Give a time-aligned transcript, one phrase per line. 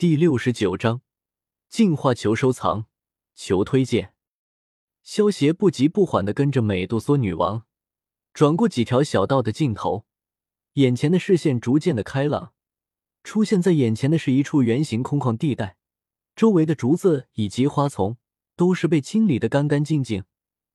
[0.00, 1.02] 第六十九章
[1.68, 2.86] 进化求收藏，
[3.34, 4.14] 求推荐。
[5.02, 7.66] 萧协不急不缓的跟着美杜莎女王
[8.32, 10.06] 转过几条小道的尽头，
[10.72, 12.54] 眼前的视线逐渐的开朗，
[13.22, 15.76] 出现在眼前的是一处圆形空旷地带，
[16.34, 18.16] 周围的竹子以及花丛
[18.56, 20.24] 都是被清理的干干净净，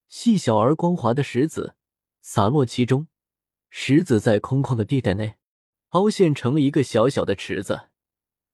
[0.08, 1.74] 细小而光滑的石子
[2.22, 3.08] 洒落其中，
[3.72, 5.38] 石子在空旷的地带内
[5.94, 7.90] 凹陷成了一个小小的池子。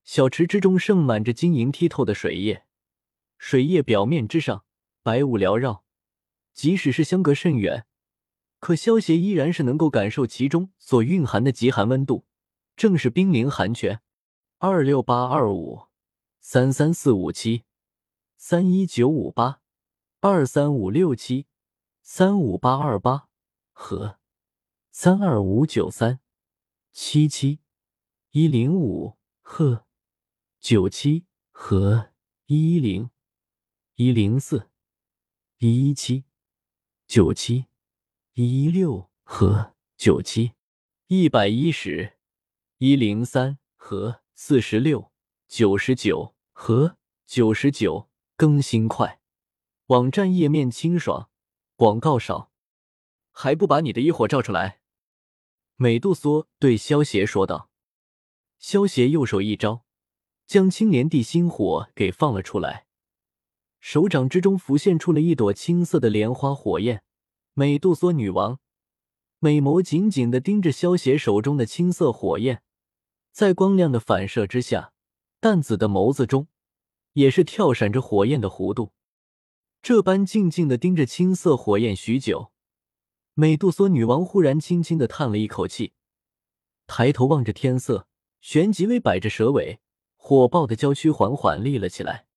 [0.03, 2.65] 小池之中盛满着晶莹剔透的水液，
[3.37, 4.65] 水液表面之上
[5.03, 5.85] 白雾缭绕，
[6.53, 7.85] 即使是相隔甚远，
[8.59, 12.25] 可萧协依然是能够感受其中所蕴含的极寒温度，
[12.75, 14.01] 正是冰凌寒泉。
[14.57, 15.87] 二六八二五
[16.39, 17.63] 三三四五七
[18.37, 19.61] 三一九五八
[20.19, 21.47] 二三五六七
[22.01, 23.29] 三五八二八
[23.71, 24.19] 和
[24.91, 26.19] 三二五九三
[26.91, 27.59] 七七
[28.31, 29.85] 一零五呵。
[30.61, 32.11] 九七和
[32.45, 33.09] 一一零
[33.95, 34.69] 一零四
[35.57, 36.25] 一一七
[37.07, 37.65] 九七
[38.33, 40.51] 一一六和九七
[41.07, 42.19] 一百一十
[42.77, 45.11] 一零三和四十六
[45.47, 46.95] 九十九和
[47.25, 49.19] 九十九更新快，
[49.87, 51.31] 网站页面清爽，
[51.75, 52.51] 广告少，
[53.31, 54.81] 还不把你的异火照出来？
[55.77, 57.71] 美杜莎对萧协说道。
[58.59, 59.83] 萧协右手一招。
[60.51, 62.85] 将青莲地心火给放了出来，
[63.79, 67.03] 手掌之中浮现出了一朵青色的莲花火焰。
[67.53, 68.59] 美杜莎女王
[69.39, 72.63] 美眸紧紧的盯着萧邪手中的青色火焰，
[73.31, 74.91] 在光亮的反射之下，
[75.39, 76.49] 淡紫的眸子中
[77.13, 78.91] 也是跳闪着火焰的弧度。
[79.81, 82.51] 这般静静的盯着青色火焰许久，
[83.35, 85.93] 美杜莎女王忽然轻轻的叹了一口气，
[86.87, 88.05] 抬头望着天色，
[88.41, 89.79] 旋即微摆着蛇尾。
[90.23, 92.27] 火爆的娇躯缓缓立了起来。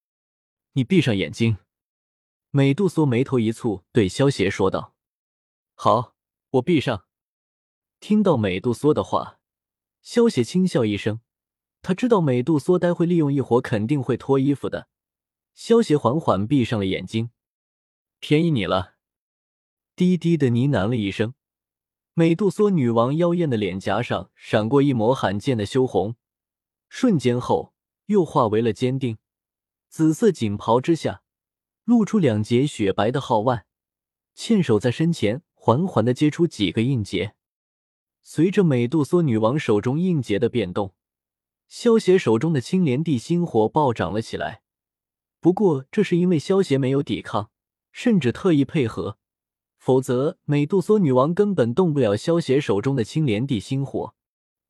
[0.72, 1.58] 你闭上眼睛。
[2.50, 4.94] 美杜莎眉头一蹙，对萧邪说道
[5.76, 6.14] ：“好，
[6.52, 7.04] 我闭上。”
[8.00, 9.38] 听到美杜莎的话，
[10.00, 11.20] 萧邪轻笑一声。
[11.82, 14.88] 他知道美杜莎待会利用异火肯定会脱衣服的。
[15.52, 17.30] 萧邪缓缓闭上了眼睛。
[18.18, 18.94] 便宜你了。
[19.94, 21.34] 低低的呢喃了一声。
[22.14, 26.16] 美杜莎女王妖艳的脸颊上闪过一抹罕见的羞红，
[26.88, 27.73] 瞬间后。
[28.06, 29.18] 又化为了坚定，
[29.88, 31.22] 紫色锦袍之下
[31.84, 33.66] 露出两截雪白的皓腕，
[34.34, 37.34] 纤手在身前缓缓的接出几个印结。
[38.22, 40.94] 随着美杜莎女王手中印结的变动，
[41.68, 44.62] 萧邪手中的青莲地心火暴涨了起来。
[45.40, 47.50] 不过，这是因为萧邪没有抵抗，
[47.92, 49.18] 甚至特意配合，
[49.76, 54.14] 否则美杜莎女王根本动不了萧邪手中的青莲地心火。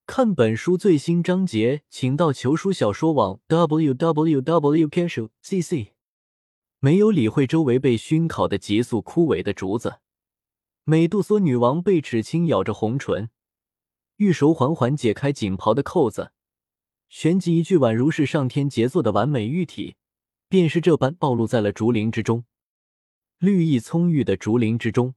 [0.06, 5.94] 看本书最新章节，请到求书小说网 w w w c a s h c c
[6.78, 10.00] 没有理会周围被熏烤的急速枯萎的竹子，
[10.84, 13.30] 美杜莎女王被齿轻咬着红唇，
[14.16, 16.32] 玉手缓缓解开锦袍的扣子，
[17.08, 19.96] 旋即一具宛如是上天杰作的完美玉体，
[20.50, 22.44] 便是这般暴露在了竹林之中。
[23.38, 25.14] 绿意葱郁的竹林之中，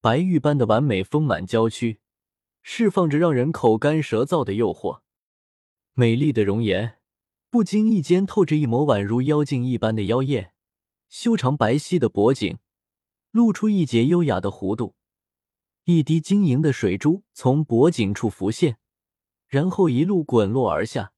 [0.00, 1.98] 白玉般的完美丰满娇躯。
[2.66, 5.02] 释放着让人口干舌燥的诱惑，
[5.92, 6.98] 美丽的容颜
[7.50, 10.54] 不经意间透着一抹宛如妖精一般的妖艳，
[11.10, 12.58] 修长白皙的脖颈
[13.30, 14.96] 露出一截优雅的弧度，
[15.84, 18.78] 一滴晶莹的水珠从脖颈处浮现，
[19.46, 21.12] 然后一路滚落而下，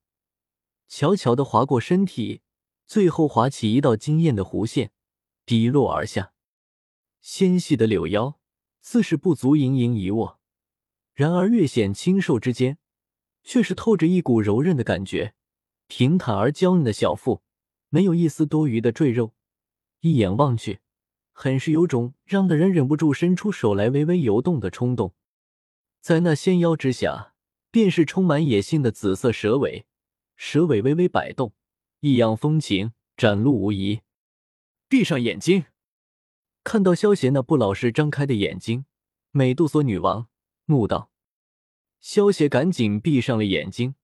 [0.89, 2.41] 悄悄的划过身体，
[2.85, 4.91] 最后划起一道惊艳的弧线，
[5.45, 6.33] 滴落而下。
[7.21, 8.37] 纤细的柳腰
[8.81, 10.41] 似是不足盈盈一握。
[11.17, 12.77] 然而，略显清瘦之间，
[13.43, 15.33] 却是透着一股柔韧的感觉。
[15.87, 17.41] 平坦而娇嫩的小腹，
[17.89, 19.33] 没有一丝多余的赘肉，
[20.01, 20.79] 一眼望去，
[21.31, 25.15] 很是有种让的人忍不住伸出手来微微游动的冲动。
[26.01, 27.33] 在那纤腰之下，
[27.71, 29.87] 便是充满野性的紫色蛇尾，
[30.35, 31.51] 蛇尾微微摆动，
[32.01, 34.01] 异样风情展露无遗。
[34.87, 35.65] 闭上眼睛，
[36.63, 38.85] 看到萧邪那不老实张开的眼睛，
[39.31, 40.27] 美杜莎女王。
[40.67, 41.11] 怒道
[41.99, 43.95] ：“萧邪，赶紧闭上了眼睛。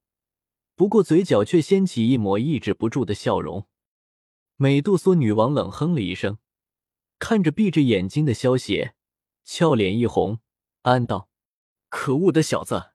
[0.75, 3.67] 不过嘴角却掀起一抹抑制不住的笑容。”
[4.57, 6.37] 美杜莎女王冷哼了一声，
[7.19, 8.95] 看着闭着眼睛的萧邪，
[9.43, 10.39] 俏脸一红，
[10.83, 11.29] 暗道
[11.89, 12.91] ：“可恶的小子，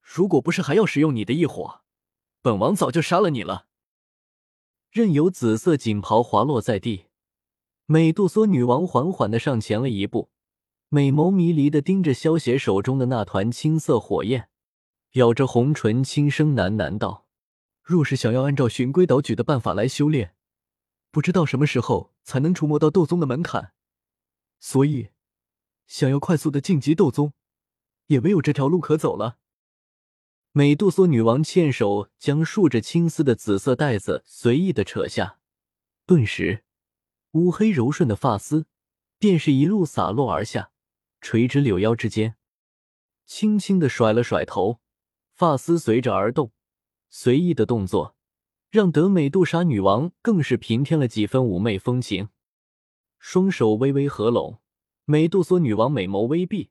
[0.00, 1.82] 如果不是还要使用你的异火，
[2.42, 3.66] 本王早就杀了你了。”
[4.90, 7.06] 任由紫色锦袍滑落在地，
[7.86, 10.30] 美杜莎女王缓缓的上前了一步。
[10.88, 14.48] 美眸迷离的盯着萧邪手中的那团青色火焰，
[15.12, 17.26] 咬着红唇轻声喃喃道
[17.82, 20.34] ：“若是想要按照循规蹈矩的办法来修炼，
[21.10, 23.72] 不知道什么时候才能触摸到斗宗的门槛。
[24.60, 25.08] 所以，
[25.88, 27.32] 想要快速的晋级斗宗，
[28.06, 29.38] 也没有这条路可走了。
[30.52, 35.40] 美杜莎女王欠手将束着青丝的紫色带子随意的扯下，
[36.06, 36.64] 顿时，
[37.32, 38.66] 乌黑柔顺的发丝
[39.18, 40.70] 便是一路洒落而下，
[41.20, 42.36] 垂直柳腰之间，
[43.24, 44.80] 轻轻的甩了甩头，
[45.34, 46.52] 发丝随着而动，
[47.08, 48.16] 随意的动作
[48.70, 52.28] 让德美杜莎女王更是平添了几分妩媚风情。
[53.18, 54.60] 双手微微合拢，
[55.04, 56.70] 美杜莎女王美眸微闭，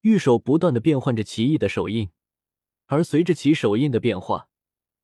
[0.00, 2.10] 玉手不断的变换着奇异的手印。
[2.86, 4.48] 而随着其手印的变化，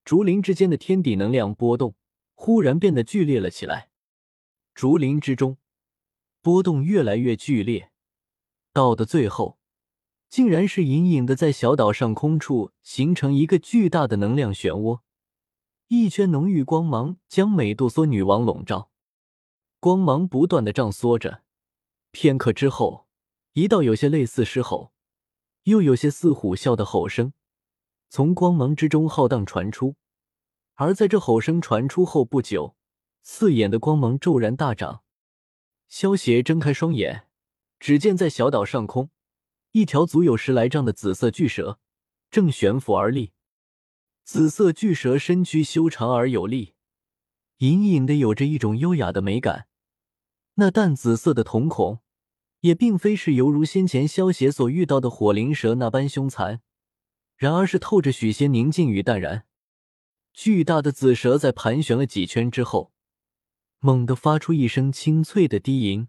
[0.05, 1.94] 竹林之间的天地能量波动
[2.35, 3.91] 忽然变得剧烈了起来。
[4.75, 5.59] 竹林之中，
[6.43, 7.91] 波动越来越剧烈，
[8.75, 9.59] 到的最后，
[10.29, 15.00] 竟然是隐隐的在小岛上空处形成一个巨大的能量漩涡。
[15.87, 18.91] 一圈浓郁光芒将美杜莎女王笼罩，
[19.79, 21.44] 光芒不断的胀缩着。
[22.11, 23.06] 片刻之后，
[23.53, 24.93] 一道有些类似狮吼，
[25.62, 27.32] 又有些似虎啸的吼声。
[28.09, 29.94] 从光芒之中浩荡传出，
[30.75, 32.75] 而在这吼声传出后不久，
[33.23, 35.05] 刺眼的光芒骤然大涨。
[35.87, 37.29] 萧邪睁开双眼，
[37.84, 39.10] 只见在小岛上空，
[39.72, 41.78] 一条足有十来丈的紫色巨蛇
[42.31, 43.32] 正悬浮而立。
[44.25, 46.72] 紫色巨蛇身躯修长而有力，
[47.58, 49.66] 隐隐的有着一种优雅的美感。
[50.54, 52.00] 那淡紫色的瞳孔，
[52.60, 56.62] 也并非是犹如先前萧邪所遇到的火灵蛇那般凶残。
[57.37, 59.44] 然而是透着许些宁静与淡然。
[60.32, 62.94] 巨大的紫蛇在盘旋了几圈之后，
[63.80, 66.08] 猛地发出一声清脆的低吟，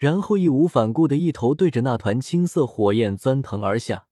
[0.00, 4.06] 然后义无反顾的一头对着那团青色火焰钻腾而下。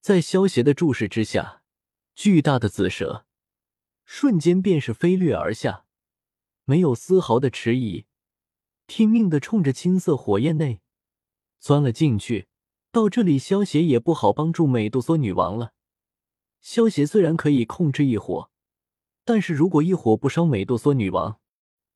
[0.00, 1.62] 在萧邪的注视之下，
[2.16, 3.24] 巨大的紫蛇
[4.04, 5.84] 瞬间便是飞掠而下，
[6.64, 8.06] 没有丝毫的迟疑，
[8.86, 10.80] 拼命的冲着青色火焰内
[11.60, 12.48] 钻了进去。
[12.90, 15.72] 到这里，萧邪也不好帮助美杜莎女王了。
[16.60, 18.50] 萧邪虽然可以控制异火，
[19.24, 21.38] 但是如果异火不烧美杜莎女王，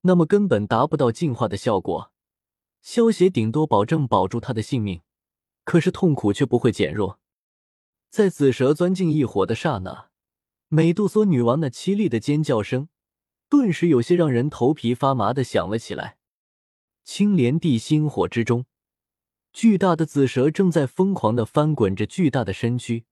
[0.02, 2.12] 那么根本达不到净化的效果。
[2.82, 5.02] 萧邪顶多保证保住他的性命，
[5.64, 7.20] 可是痛苦却不会减弱。
[8.08, 10.10] 在紫蛇钻进异火的刹那，
[10.68, 12.88] 美杜莎女王那凄厉的尖叫声，
[13.48, 16.18] 顿时有些让人头皮发麻的响了起来。
[17.04, 18.66] 青莲地心火之中。
[19.52, 23.04] 巨大的紫蛇正在疯狂的翻滚着巨大的身躯，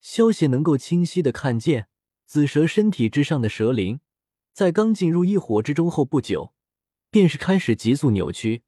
[0.00, 1.88] 萧邪能够清晰的看见
[2.24, 4.00] 紫蛇身体之上的蛇鳞，
[4.54, 6.54] 在刚进入异火之中后不久，
[7.10, 8.62] 便是开始急速扭曲，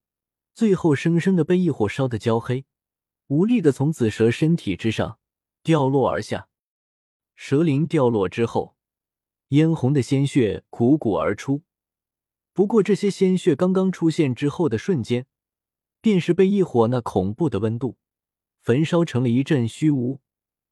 [0.55, 2.65] 最后生生的被异火烧得焦黑，
[3.29, 5.19] 无力的从紫蛇身体之上
[5.63, 6.49] 掉落而下。
[7.35, 8.77] 蛇鳞掉落之后，
[9.49, 11.63] 嫣红的鲜血汩汩而出，
[12.53, 15.27] 不过这些鲜血刚刚出现之后的瞬间。
[16.05, 17.97] 便是被异火那恐怖的温度
[18.61, 20.21] 焚烧成了一阵虚无，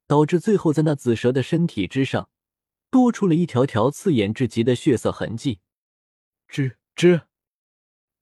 [0.08, 2.28] 导致最后在那紫蛇的身体之上
[2.90, 5.60] 多出了一条条刺眼至极的血色痕迹。
[6.48, 7.26] 吱吱，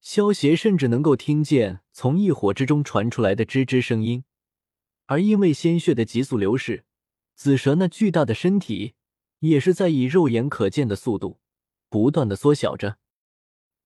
[0.01, 4.25] 萧邪甚至能够听见从异火之中传出来的吱吱声音，
[5.07, 6.85] 而因为鲜血的急速流逝，
[7.35, 8.95] 紫蛇那巨大的身体
[9.41, 11.41] 也是在以肉眼可见的速度
[11.89, 12.99] 不断的缩小着，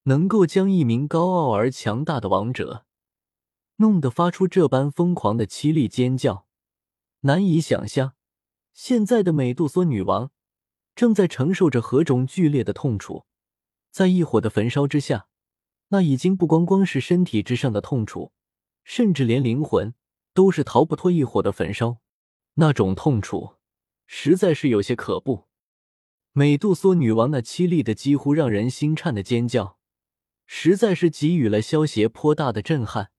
[0.04, 2.85] 能够将一名高傲而强大的王者。
[3.76, 6.47] 弄得发出这般疯狂的凄厉尖叫，
[7.21, 8.14] 难以想象，
[8.73, 10.31] 现在的美杜莎女王
[10.95, 13.25] 正在承受着何种剧烈的痛楚。
[13.90, 15.26] 在异火的焚烧之下，
[15.93, 18.33] 那已经不光光是身体之上的痛楚，
[18.83, 19.95] 甚至连灵魂
[20.33, 21.99] 都是逃不脱一火的焚烧。
[22.55, 23.57] 那种痛楚
[24.07, 25.45] 实在是有些可怖。
[26.33, 29.79] 美杜莎女王那凄厉的几乎让人心颤的尖叫，
[30.47, 33.11] 实在是给予了萧邪颇大的震撼。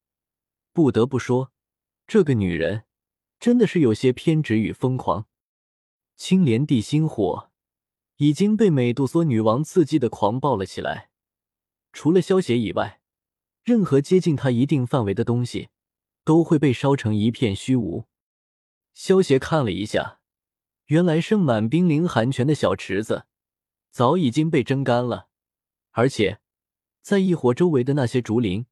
[0.72, 1.52] 不得不说，
[2.08, 2.86] 这个女人
[3.40, 5.28] 真的是有些偏执与疯狂。
[6.16, 7.52] 青莲地心火
[8.18, 11.12] 已经被美杜莎女王刺激的狂暴了起来，
[11.94, 13.00] 除了萧邪以外，
[13.64, 15.70] 任何接近他一定范围的东西
[16.26, 18.06] 都会被烧成一片虚无。
[18.94, 20.20] 萧邪看了一下，
[20.88, 23.26] 原来盛满冰凌寒泉的小池子
[23.92, 25.30] 早已经被蒸干了，
[25.92, 26.42] 而且
[27.02, 28.66] 在异火周围的那些竹林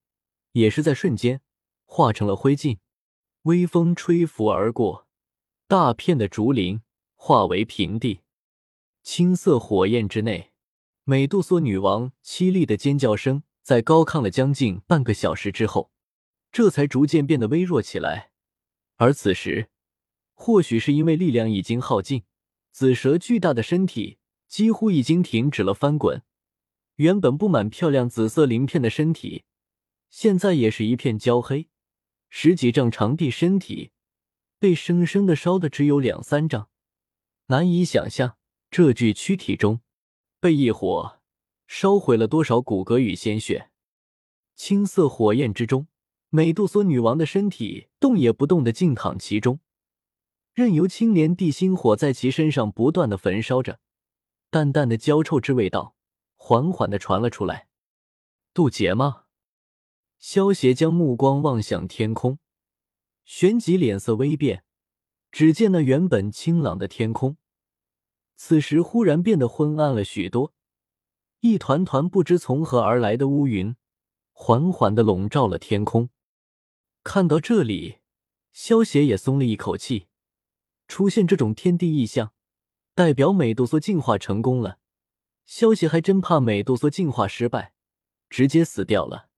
[0.51, 1.41] 也是在瞬间。
[1.85, 2.79] 化成了灰烬，
[3.41, 5.09] 微风吹拂而过，
[5.67, 6.81] 大片的竹林
[7.15, 8.21] 化为平地。
[9.03, 10.50] 青色火焰之内，
[11.03, 15.91] 美杜莎女王凄厉的尖叫声在高亢了将近半个小时之后，
[16.51, 18.31] 这才逐渐变得微弱起来。
[18.97, 19.69] 而此时，
[20.35, 22.23] 或许是因为力量已经耗尽，
[22.71, 26.21] 紫蛇巨大的身体几乎已经停止了翻滚，
[26.97, 29.45] 原本布满漂亮紫色鳞片的身体，
[30.11, 31.67] 现在也是一片焦黑。
[32.29, 33.91] 十几丈长地身体
[34.59, 36.69] 被生生的烧的只有两三丈，
[37.47, 38.37] 难以想象
[38.69, 39.81] 这具躯体中
[40.41, 41.19] 被一火
[41.67, 43.69] 烧毁了多少骨骼与鲜血。
[44.55, 45.87] 青色火焰之中，
[46.29, 49.59] 美杜莎女王的身体动也不动的静躺其中。
[50.53, 53.79] 任由青莲地心火在其身上不断的焚烧着，
[54.49, 55.95] 淡淡的焦臭之味道
[56.35, 57.67] 缓缓的传了出来。
[58.51, 59.25] 渡劫吗？
[60.17, 62.39] 萧邪将目光望向天空，
[63.25, 64.63] 旋即脸色微变。
[65.31, 67.37] 只见那原本清朗的天空，
[68.43, 70.55] 此时忽然变得昏暗了许多。
[71.41, 73.75] 一团团不知从何而来的乌云，
[74.31, 76.09] 缓缓的笼罩了天空。
[77.03, 77.99] 看到这里，
[78.51, 80.07] 萧邪也松了一口气。
[80.87, 82.33] 出现这种天地异象，
[82.95, 84.79] 代表美杜莎进化成功了。
[85.45, 87.75] 萧邪还真怕美杜莎进化失败，
[88.27, 89.29] 直接死掉了。